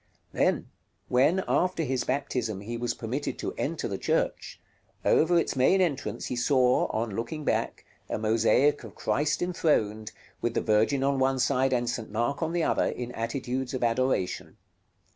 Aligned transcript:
§LXVI. 0.03 0.43
Then, 0.43 0.67
when 1.09 1.43
after 1.47 1.83
his 1.83 2.05
baptism 2.05 2.61
he 2.61 2.75
was 2.75 2.95
permitted 2.95 3.37
to 3.37 3.53
enter 3.53 3.87
the 3.87 3.99
church, 3.99 4.59
over 5.05 5.37
its 5.37 5.55
main 5.55 5.79
entrance 5.79 6.25
he 6.25 6.35
saw, 6.35 6.87
on 6.87 7.11
looking 7.15 7.43
back, 7.43 7.85
a 8.09 8.17
mosaic 8.17 8.83
of 8.83 8.95
Christ 8.95 9.43
enthroned, 9.43 10.11
with 10.41 10.55
the 10.55 10.61
Virgin 10.61 11.03
on 11.03 11.19
one 11.19 11.37
side 11.37 11.71
and 11.71 11.87
St. 11.87 12.11
Mark 12.11 12.41
on 12.41 12.51
the 12.51 12.63
other, 12.63 12.85
in 12.85 13.11
attitudes 13.11 13.75
of 13.75 13.83
adoration. 13.83 14.57